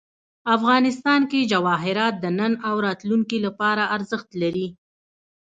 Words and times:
افغانستان 0.55 1.21
کې 1.31 1.49
جواهرات 1.51 2.13
د 2.19 2.25
نن 2.39 2.53
او 2.67 2.75
راتلونکي 2.87 3.37
لپاره 3.45 3.83
ارزښت 3.95 4.29
لري. 4.41 4.67